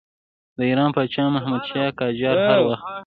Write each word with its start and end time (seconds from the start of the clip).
د 0.57 0.59
ایران 0.69 0.89
پاچا 0.95 1.23
محمدشاه 1.35 1.95
قاجار 1.99 2.35
هر 2.49 2.59
وخت. 2.67 2.87